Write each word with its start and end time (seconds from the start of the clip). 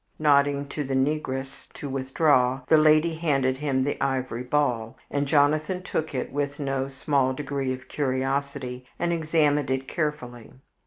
Nodding 0.17 0.67
to 0.69 0.83
the 0.83 0.95
negress 0.95 1.71
to 1.73 1.87
withdraw, 1.87 2.61
the 2.69 2.77
lady 2.79 3.13
handed 3.13 3.57
him 3.57 3.83
the 3.83 4.03
ivory 4.03 4.41
ball, 4.41 4.97
and 5.11 5.27
Jonathan 5.27 5.83
took 5.83 6.15
it 6.15 6.31
with 6.33 6.59
no 6.59 6.87
small 6.89 7.33
degree 7.33 7.71
of 7.71 7.87
curiosity 7.87 8.83
and 8.97 9.13
examined 9.13 9.69
it 9.69 9.87
carefully. 9.87 10.53